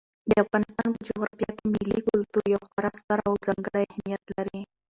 د 0.29 0.31
افغانستان 0.43 0.87
په 0.95 1.01
جغرافیه 1.07 1.51
کې 1.57 1.65
ملي 1.75 1.97
کلتور 2.09 2.43
یو 2.53 2.61
خورا 2.69 2.89
ستر 2.99 3.19
او 3.27 3.33
ځانګړی 3.45 3.83
اهمیت 3.91 4.23
لري. 4.37 4.61